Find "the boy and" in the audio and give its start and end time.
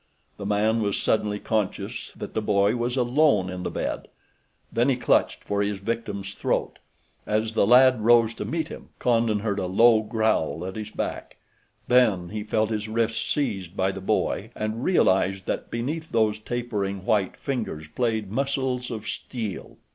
13.91-14.83